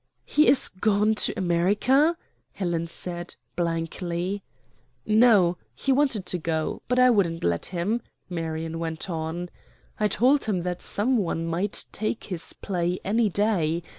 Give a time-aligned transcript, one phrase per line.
[0.25, 2.17] "He is gone to America!"
[2.53, 4.41] Helen said, blankly.
[5.05, 9.51] "No, he wanted to go, but I wouldn't let him," Marion went on.
[9.99, 13.83] "I told him that some one might take his play any day.